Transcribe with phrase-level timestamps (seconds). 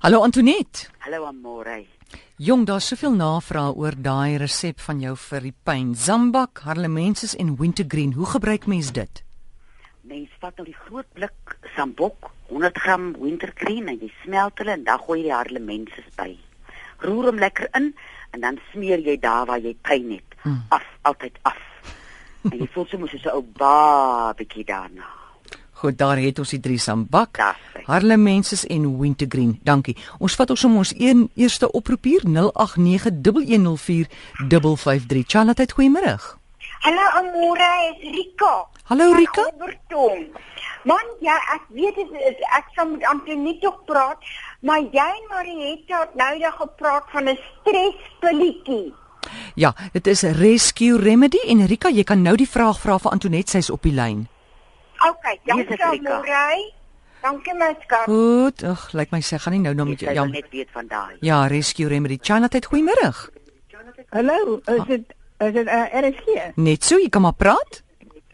[0.00, 0.86] Hallo Antoinette.
[0.98, 1.86] Hallo Amore.
[2.36, 5.88] Jong, daar's soveel navrae oor daai resep van jou vir die pyn.
[5.98, 8.12] Zambak, harlemenses en wintergreen.
[8.14, 9.24] Hoe gebruik mens dit?
[10.06, 14.86] Mens vat nou die groot blik sambok, 100 gram wintergreen en jy smelt hulle en
[14.86, 16.30] dan gooi jy die harlemenses by.
[17.02, 17.90] Roer hom lekker in
[18.30, 20.38] en dan smeer jy daar waar jy pyn het.
[20.44, 20.62] Mm.
[20.78, 21.58] Af, altyd af.
[22.46, 25.10] en jy voel soms so 'n ou babatjie daarna.
[25.78, 27.38] Goed, daar het ons die drie sambak.
[27.86, 29.60] Harlemenses en wintergreen.
[29.62, 29.96] Dankie.
[30.18, 32.32] Ons vat ons om ons een eerste oproep hier 0891104553.
[35.26, 36.18] Charlotte, goeiemôre.
[36.78, 38.66] Hallo Amore, is Rika.
[38.90, 39.44] Hallo Rika.
[40.84, 44.18] Man, ja, ek weet dit is ek sal met Antonie tog praat,
[44.62, 48.94] maar jy en Marietta het nou net gepraat van 'n stresspilletjie.
[49.54, 53.50] Ja, dit is Rescue Remedy en Rika, jy kan nou die vraag vra vir Antoinette,
[53.50, 54.28] sy's op die lyn.
[54.98, 56.72] Okay, dankie Morey.
[57.22, 58.06] Dankie my skat.
[58.06, 60.30] Goed, ag, lyk like my sê gaan nie nou nou met jou jam.
[60.30, 61.16] net weet van daai.
[61.20, 62.18] Ja, Rescue Remedy.
[62.22, 63.10] Chana, tyd goeiemôre.
[64.10, 66.56] Hallo, is dit is dit uh, eh, RSG?
[66.56, 67.82] Net so, jy kan maar praat.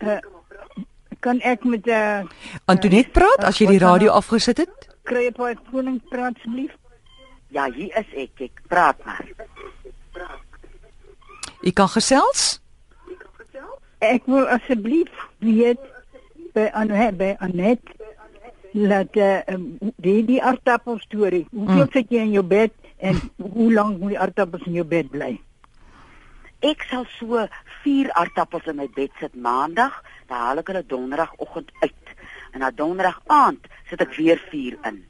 [0.00, 0.18] Uh,
[1.24, 2.24] kan ek met uh,
[2.68, 4.88] Antoinette praat as jy die radio afgesit het?
[5.08, 6.76] Kry jy paar koning praat asseblief?
[7.52, 8.40] Ja, hier is ek.
[8.48, 9.24] Ek praat maar.
[11.64, 12.60] Ek kan gesels?
[14.04, 15.80] Ek wil asseblief weet
[16.54, 17.82] by Anet by Anet
[18.74, 19.58] laat uh,
[20.02, 21.44] die die aardappel storie.
[21.52, 21.92] Hoeveel mm.
[21.94, 25.34] sit jy in jou bed en hoe lank moet die aardappels in jou bed bly?
[26.64, 27.44] Ek sal so
[27.84, 29.96] 4 aardappels in my bed sit maandag,
[30.30, 32.14] dan haal ek hulle donderdagoggend uit.
[32.54, 35.02] En na donderdag aand sit ek weer 4 in.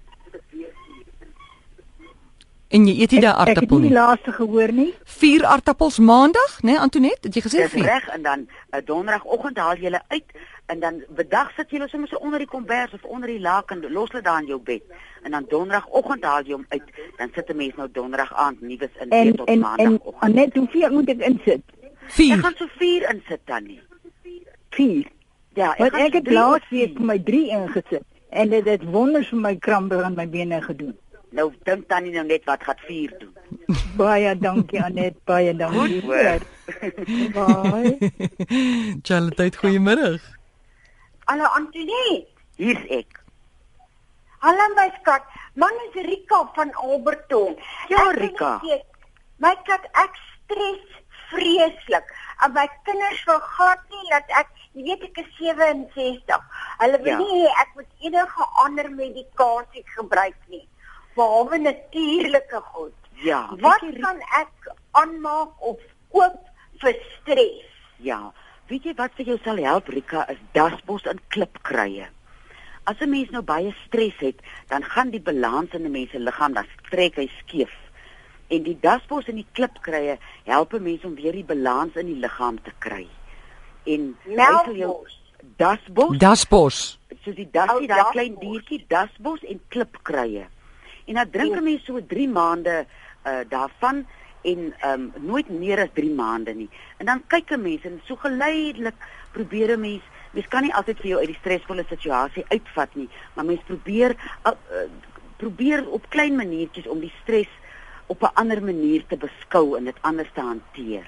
[2.75, 3.55] En jy eet nie daai aardappel nie.
[3.55, 4.89] Ek het nie die laaste gehoor nie.
[5.20, 7.28] 4 aardappels maandag, né, nee, Antoinette?
[7.28, 7.70] Het jy gesê 4?
[7.77, 10.28] Dis reg en dan 'n uh, eh, donderdagoggend haal jy hulle uit
[10.67, 13.84] en dan bedag sit jy hulle sommer so onder die kombers of onder die laken,
[13.93, 14.83] los hulle daar in jou bed.
[15.23, 18.89] En dan donderdagoggend haal jy hom uit, dan sit 'n mens nou donderdag aand nuus
[19.01, 20.23] in en, tot maandagoggend.
[20.23, 21.62] En net hoeveel moet ek insit?
[22.06, 22.34] 4.
[22.34, 23.81] Ek gaan so 4 insit dan nie.
[24.71, 25.06] 4.
[25.55, 28.03] Ja, ek, ek het laas week my 3 ingesit
[28.34, 30.97] en dit het wonders vir my krampe aan my bene gedoen.
[31.34, 33.33] Nou dink tannie nou net wat gaan vier doen.
[34.00, 36.03] Baie dankie Anet, baie dankie.
[36.06, 36.41] Baie.
[39.06, 40.19] Charlotte, goeiemôre.
[41.27, 42.27] Hallo Antonie.
[42.57, 43.21] Hier's ek.
[44.45, 45.23] Hallo my skat.
[45.55, 47.57] Man is Rika van Alberton.
[47.89, 48.61] Ja Rika.
[49.41, 50.85] My kat ek stres
[51.31, 52.12] vreeslik.
[52.45, 56.45] En my kinders wil glad nie dat ek, jy weet ek is 67.
[56.83, 57.19] Hulle wil ja.
[57.23, 60.67] nie ek moet enige ander medikasie gebruik nie
[61.15, 63.11] behalwe natuurlike goed.
[63.23, 63.47] Ja.
[63.62, 65.81] Wat kan ek aanmaak of
[66.12, 66.41] koop
[66.83, 67.69] vir stres?
[68.03, 68.33] Ja.
[68.69, 72.06] Weet jy wat vir jou sal help Rika is dasbos in klipkrye.
[72.88, 76.19] As 'n mens nou baie stres het, dan gaan die balans in 'n mens se
[76.19, 77.75] liggaam dan trek hy skeef.
[78.48, 82.20] En die dasbos in die klipkrye help 'n mens om weer die balans in die
[82.20, 83.06] liggaam te kry.
[83.84, 85.20] En melkbos,
[85.56, 90.46] dasbos, dasbos, soos die dasie, daai klein diertjie, dasbos en klipkrye.
[91.04, 92.86] En dan drink 'n mens so 3 maande
[93.26, 94.06] uh daarvan
[94.44, 96.71] en ehm um, nooit meer as 3 maande nie.
[96.99, 98.94] En dan kyk 'n mens en so geleidelik
[99.32, 100.03] probeer 'n mens
[100.34, 104.16] mens kan nie altyd vir jou uit die stresvolle situasie uitvat nie, maar mens probeer
[104.47, 104.88] uh, uh,
[105.37, 107.50] probeer op klein maniertjies om die stres
[108.06, 111.06] op 'n ander manier te beskou en dit anders te hanteer.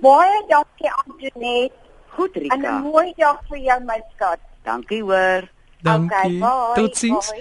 [0.00, 1.78] Baie dankie Antoinette.
[2.08, 2.56] Goed Rika.
[2.56, 4.38] 'n Mooi dag vir jou my skat.
[4.62, 5.48] Dankie hoor.
[5.82, 6.42] Dankie.
[6.42, 7.32] Okay, Totsiens.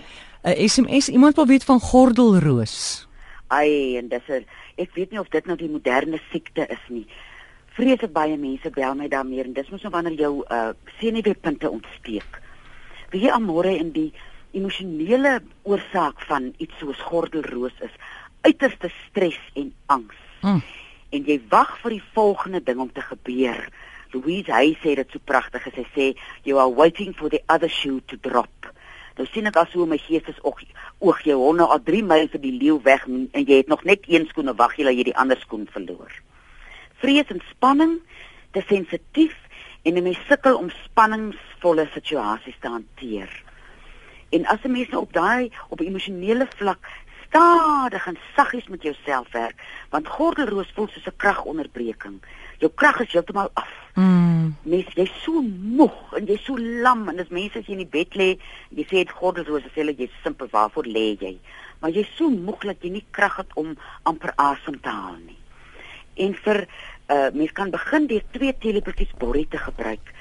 [0.44, 3.08] 'n SMS iemand wil weet van gordelroos.
[3.48, 4.46] Ai, en dis 'n
[4.80, 7.06] ek weet nie of dit nou die moderne siekte is nie.
[7.78, 12.42] Vreeslik baie mense bel my daarmee en dis mos nou wanneer jou uh senuweepunte ontsteek.
[13.12, 14.10] Wie jy amore in die
[14.58, 17.96] emosionele oorsaak van iets soos gordelroos is
[18.42, 20.18] uiterste stres en angs.
[20.42, 20.62] Hmm.
[21.10, 23.62] En jy wag vir die volgende ding om te gebeur.
[24.14, 26.08] Louise hy sê dit so pragtig as hy sê
[26.48, 28.72] you are waiting for the other shoe to drop.
[29.18, 30.64] Nou sien ek as hoe my gees is oog
[31.00, 34.08] oog jy honde al 3 myl vir die leeu weg en jy het nog net
[34.08, 36.12] een skoen en wag jy dat jy die ander skoen verloor.
[37.00, 38.00] Vrees en spanning,
[38.52, 39.36] te sensitief
[39.84, 43.30] en 'n mens sukkel om spanningsvolle situasies te hanteer.
[44.30, 46.88] En as 'n mens nou op daai op emosionele vlak
[47.30, 52.22] stadig en saggies met jouself werk, want gordelroos voel soos 'n kragonderbreking.
[52.58, 53.70] Jou krag is heeltemal af.
[53.94, 54.56] Mm.
[54.64, 57.96] Mens jy's so moeg en jy's so lam en as mense as jy in die
[57.98, 58.40] bed lê,
[58.70, 61.40] jy sê dit gordelroos, sê hulle jy simpel waarvoor lê jy?
[61.80, 65.38] Maar jy's so moeg dat jy nie krag het om amper asem te haal nie.
[66.16, 66.68] En vir
[67.10, 70.14] uh mens kan begin deur twee teelepeltjies borrie te gebruik.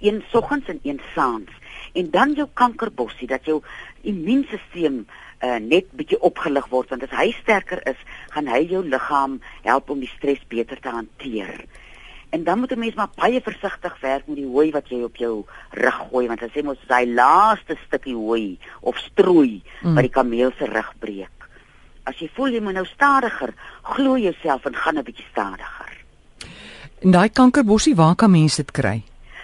[0.00, 1.50] Een soggens en een saans
[1.96, 3.62] en dan jou kankerbossie dat jou
[4.06, 7.98] immuunstelsel uh, net bietjie opgelig word want as hy sterker is,
[8.34, 11.64] gaan hy jou liggaam help om die stres beter te hanteer.
[12.34, 15.16] En dan moet 'n mens maar baie versigtig werk met die hooi wat jy op
[15.16, 19.94] jou rug gooi want as jy mos daai laaste stukkie hooi of strooi mm.
[19.94, 21.30] wat die kameel se rug breek.
[22.04, 25.92] As jy voel jy moet nou stadiger, glo jouself en gaan 'n bietjie stadiger.
[27.00, 29.02] En daai kankerbossie, waar kan mense dit kry?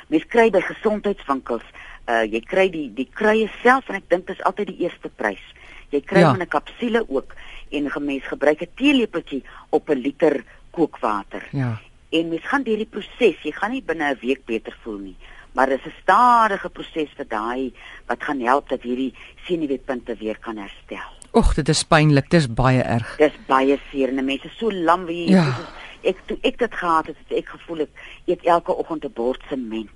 [0.08, 1.64] Mens kry by gesondheidswinkels.
[2.08, 5.08] Uh jy kry die die kruie self en ek dink dit is altyd die eerste
[5.08, 5.44] prys.
[5.90, 6.32] Jy kry ja.
[6.32, 7.34] 'n kapsule ook
[7.70, 11.48] en 'n mens gebruik 'n teelepeltjie op 'n liter kookwater.
[11.52, 11.78] Ja
[12.12, 13.40] en mens gaan deur die proses.
[13.44, 15.16] Jy gaan nie binne 'n week beter voel nie,
[15.54, 17.72] maar dit is 'n stadige proses vir daai
[18.06, 19.14] wat gaan help dat hierdie
[19.46, 21.10] senuweepunte weer kan herstel.
[21.30, 22.30] Och, dit is pynlik.
[22.30, 23.16] Dit is baie erg.
[23.16, 25.56] Dit is baie seer en mense so lam wie ja.
[26.02, 27.90] ek toe ek dit gehad het, het ek gevoel ek
[28.24, 29.88] eet elke oggend 'n bord sement.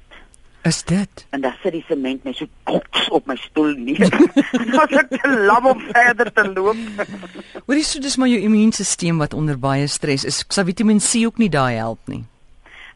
[0.66, 1.26] Is dit?
[1.30, 4.08] En dan sit die sement net so koks op my stoel neer.
[4.10, 6.80] en dan is ek te lam om verder te loop.
[7.68, 10.40] Wat is so dis maar jou immuunstelsel wat onder baie stres is.
[10.50, 12.24] Sou Vitamiin C ook nie daai help nie.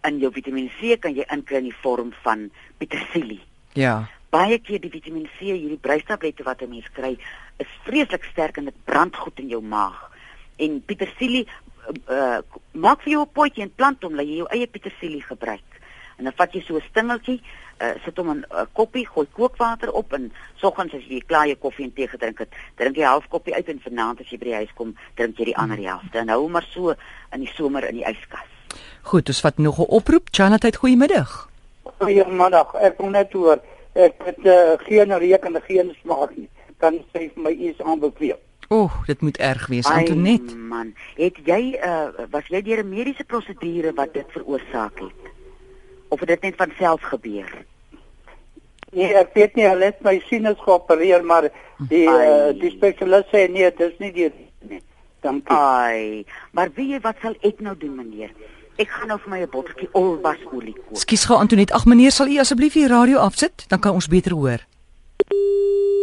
[0.06, 2.49] En jou Vitamiin C kan jy inkry in die vorm van
[2.82, 3.40] petersilie.
[3.78, 4.08] Ja.
[4.34, 7.17] Baie keer die Vitamiin C, hierdie bruistablette wat 'n mens kry,
[7.62, 10.11] is vreeslik sterk en dit brand goed in jou maag.
[10.58, 11.46] En petersilie
[12.11, 15.70] uh, maak vir jou 'n potjie en plant hom dat jy jou eie petersilie gebruik
[16.20, 17.40] en dan vat jy so 'n stingeltjie,
[17.81, 21.46] uh, sit hom in 'n uh, koppie, gooi kookwater op en soggens as jy klaar
[21.46, 24.38] jou koffie en tee gedrink het, drink jy half koppie uit en vanaand as jy
[24.38, 25.87] by die huis kom, drink jy die ander hmm.
[25.87, 26.19] helfte.
[26.19, 26.94] En hou maar so
[27.32, 28.49] in die somer in die yskas.
[29.02, 30.28] Goed, ons vat nog 'n oproep.
[30.31, 31.49] Janatheid, goeiemiddag.
[31.99, 32.75] Goeiemiddag.
[32.75, 33.58] Ek kom net oor.
[33.93, 36.49] Ek het uh, geen rekening, geen smaak nie.
[36.78, 38.38] Kan sê vir my iets aanbeveel.
[38.69, 40.56] O, oh, dit moet erg wees, Antonet.
[40.56, 45.30] Man, het jy uh, was jy deur 'n mediese prosedure wat dit veroorsaak het?
[46.11, 47.51] Of dit net van self gebeur?
[48.91, 51.47] Nee, ek weet nie hulle het my sinus geopereer maar
[51.91, 54.31] die uh, die spesialis sê nee, dit is nie die
[54.69, 54.83] nie.
[55.21, 55.57] Dankie.
[55.57, 56.25] Ai,
[56.57, 58.33] maar wie wat sal ek nou doen meneer?
[58.81, 60.97] Ek gaan nou vir my 'n botteltjie olbasolie koop.
[60.97, 61.75] Skus gou Antoinette.
[61.75, 63.69] Ag meneer, sal u asseblief die radio afsit?
[63.69, 64.65] Dan kan ons beter hoor.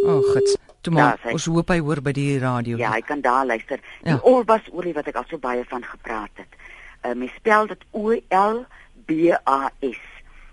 [0.06, 0.58] O, oh, gits.
[0.82, 2.78] Toe maar, ja, ons hoop hy hoor by die radio.
[2.78, 3.82] Ja, hy kan daar luister.
[4.04, 4.20] Die ja.
[4.22, 6.54] olbasolie wat ek al so baie van gepraat het.
[7.02, 8.66] Uh, mens spel dit O L
[9.08, 10.02] BAS.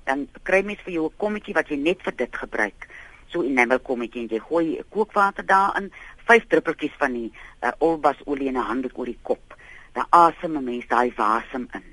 [0.04, 2.88] Dan kry mens vir jou 'n kommetjie wat jy net vir dit gebruik.
[3.26, 5.92] So 'n enamel kommetjie en jy gooi kookwater daarin,
[6.26, 9.56] 5 druppeltjies van die uh, olbasolie in 'n handdoek oor die kop.
[9.92, 11.84] Dan asem 'n mens daai wasem in.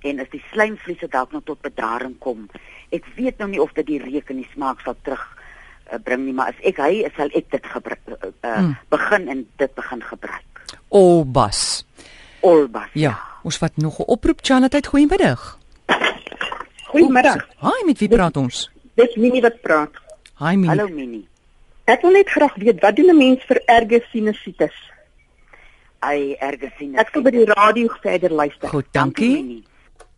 [0.00, 2.48] En as die slijmvliese dalk nog tot bedaring kom,
[2.90, 5.36] ek weet nou nie of dit die reuk en die smaak sal terug
[5.92, 8.74] uh, bring nie, maar as ek hy is, sal ek dit gebruik uh, uh, hmm.
[8.92, 10.64] begin en dit begin gebruik.
[10.88, 11.84] Olbas.
[12.40, 12.90] Olbas.
[12.92, 13.14] Ja, ja.
[13.42, 15.58] ons vat nog 'n oproep Chanatheid goeiemiddag.
[16.86, 17.46] Goeiemiddag.
[17.60, 18.66] Hi, met wie praat ons?
[18.98, 19.96] Dis Minnie wat praat.
[20.38, 20.70] Hi Minnie.
[20.70, 21.24] Hallo Minnie.
[21.90, 24.76] Ek wil net graag weet wat doen 'n mens vir erge sinusitis?
[25.98, 27.00] Ai, erge sinusitis.
[27.00, 28.68] Ek wil by die radio verder luister.
[28.68, 29.64] Goed, dankie.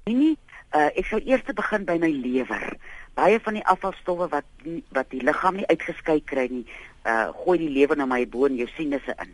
[0.05, 0.37] Minnie,
[0.75, 2.77] uh, ek sal eers begin by my lewer.
[3.15, 4.45] Baie van die afvalstowwe wat
[4.93, 6.67] wat die liggaam nie uitgeskei kry nie,
[7.05, 9.33] uh gooi die lewer na my boon jou sinusse in.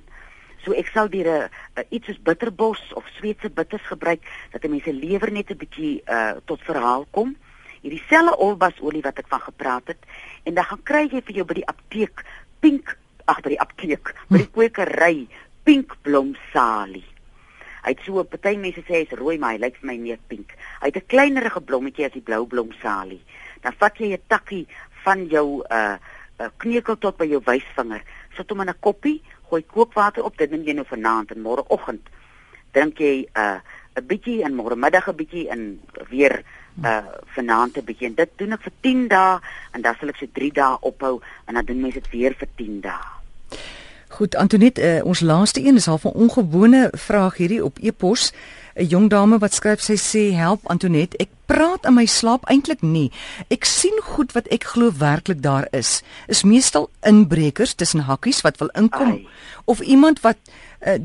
[0.65, 1.47] So ek sal die uh,
[1.91, 6.61] iets soos bitterbos of Sweedse bitters gebruik dat mense lewer net 'n bietjie uh tot
[6.65, 7.37] verhaal kom.
[7.83, 10.01] Hierdie selle olbasolie wat ek van gepraat het
[10.45, 12.25] en dan gaan kry jy vir jou by die apteek
[12.61, 12.97] pink
[13.29, 15.29] ag by die apteek by die kwekery
[15.65, 17.05] pink blomsalie.
[17.85, 20.57] Hy het so party mense sê hy's rooi maar hy lyk vir my meer pink.
[20.81, 23.21] Hy het 'n kleinerige blommetjie as die blou blomsalie.
[23.61, 24.67] Dan vat jy 'n takkie
[25.05, 25.97] van jou uh,
[26.41, 28.03] uh kneukel tot by jou wysvinger.
[28.37, 32.09] Sit hom in 'n koppie gooi kookwater op, dit neem jy nou vanaand en môreoggend
[32.73, 33.61] drink jy 'n uh,
[33.97, 36.43] 'n bietjie en môre middag 'n bietjie en weer
[36.83, 39.39] uh vanaand 'n bietjie en dit doen ek vir 10 dae
[39.73, 42.49] en dan sal ek so 3 dae ophou en dan doen mens dit weer vir
[42.57, 43.07] 10 dae.
[44.09, 48.33] Goed Antoinette, uh, ons laaste een is half 'n ongewone vraag hierdie op e-pos.
[48.77, 52.83] 'n Jong dame wat skryf sy sê help Antoinette, ek praat in my slaap eintlik
[52.83, 53.11] nie.
[53.51, 56.03] Ek sien goed wat ek glo werklik daar is.
[56.29, 59.27] Is meestal inbrekers tussen hakkies wat wil inkom Ai.
[59.65, 60.37] of iemand wat
[60.87, 60.99] uh,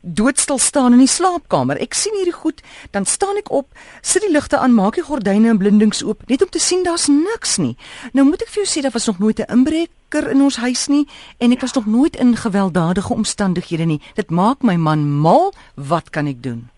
[0.00, 1.80] doodstil staan in die slaapkamer.
[1.82, 2.62] Ek sien hierdie goed,
[2.94, 3.66] dan staan ek op,
[4.02, 7.08] sit die ligte aan, maak die gordyne en blindings oop, net om te sien daar's
[7.10, 7.74] niks nie.
[8.14, 10.86] Nou moet ek vir jou sê daar was nog nooit 'n inbreker in ons huis
[10.88, 11.06] nie
[11.38, 14.00] en ek was nog nooit in gewelddadige omstandighede nie.
[14.14, 15.52] Dit maak my man mal.
[15.74, 16.70] Wat kan ek doen?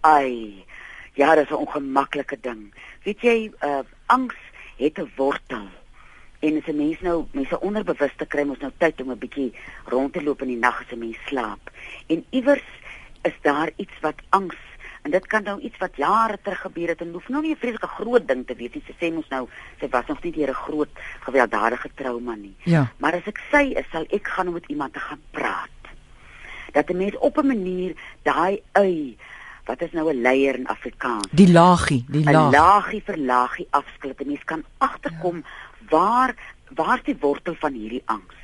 [0.00, 0.64] Ai.
[1.12, 2.74] Ja, dit is 'n ongemaklike ding.
[3.02, 4.36] Weet jy, uh angs
[4.76, 5.68] het 'n wortel.
[6.38, 9.54] En as 'n mens nou mense onderbewuste kry mos nou tyd om 'n bietjie
[9.84, 11.70] rond te loop in die nag as 'n mens slaap.
[12.06, 12.68] En iewers
[13.22, 14.56] is daar iets wat angs
[15.02, 17.56] En dit kan nou iets wat jare terug gebeur het en hoef nou nie 'n
[17.56, 18.82] vreeslike groot ding te wees nie.
[18.86, 19.48] Sy sê mos nou
[19.80, 20.88] sy was nog nie deur 'n groot
[21.20, 22.54] gewelddadige trauma nie.
[22.64, 22.92] Ja.
[22.96, 25.68] Maar as ek sy is, sal ek gaan om met iemand te gaan praat.
[26.72, 29.16] Dat 'n mens op 'n manier daai ui
[29.64, 31.28] wat is nou 'n leier in Afrikaans?
[31.30, 32.52] Die laagie, die 'n laag.
[32.52, 35.42] laagie vir laagie afskilp en mens kan agterkom ja.
[35.88, 36.34] waar
[36.74, 38.34] waar's die wortel van hierdie angs.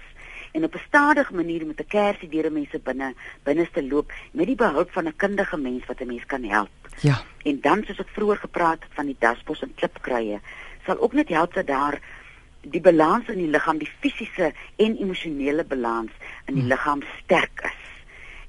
[0.52, 4.56] En op 'n stadige manier met 'n kersie deur mense binne binneste loop met die
[4.56, 6.68] behulp van 'n kundige mens wat 'n mens kan help.
[7.00, 7.22] Ja.
[7.44, 10.40] En dan soos ek vroeër gepraat het van die daspos en klipkruie,
[10.86, 12.00] sal ook net help dat daar
[12.60, 16.10] die balans in die liggaam, die fisiese en emosionele balans
[16.46, 16.70] in die Hmm.
[16.72, 17.95] liggaam sterk is.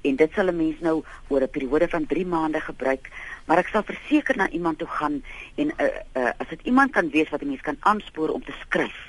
[0.02, 3.10] En dit sal 'n mens nou oor 'n periode van 3 maande gebruik,
[3.46, 5.22] maar ek sal verseker na iemand toe gaan
[5.54, 5.86] en uh,
[6.16, 9.06] uh, as dit iemand kan wees wat 'n mens kan aanspoor om te skryf.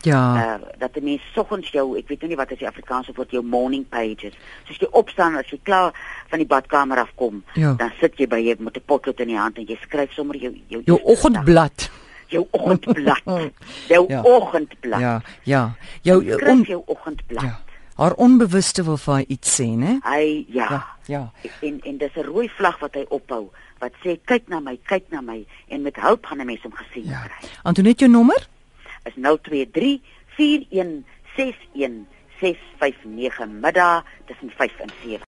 [0.00, 0.36] Ja.
[0.60, 3.30] Uh, dat 'n mens soggens jou, ek weet nou nie wat is die Afrikaanse woord,
[3.30, 4.34] jou morning pages.
[4.64, 5.92] Soos jy opstaan as jy klaar
[6.28, 7.72] van die badkamer afkom, Ja.
[7.74, 10.36] dan sit jy by jy met 'n potlood in die hand en jy skryf sommer
[10.36, 11.90] jou jou Jou oggendblad.
[12.28, 13.22] jou oggendblad.
[13.88, 14.22] jou Ja.
[14.22, 15.00] oggendblad.
[15.00, 15.74] Ja, ja.
[16.02, 17.42] Jou jou on, jou oggendblad.
[17.42, 17.60] ja.
[17.96, 19.98] Haar onbewuste wil vir haar iets sê, né?
[20.04, 20.66] Hy ja.
[20.70, 21.22] Ja, ja.
[21.62, 23.50] En en dis 'n rooi vlag wat hy ophou
[23.80, 26.72] wat sê kyk na my, kyk na my en met hulp gaan 'n mens hom
[26.72, 27.22] gesien Ja.
[27.24, 27.48] kry.
[27.62, 28.48] Antoinette jou nommer?
[29.04, 30.00] Is 023
[30.36, 32.06] 4161
[32.40, 35.20] 659 middag tussen 5 en 7.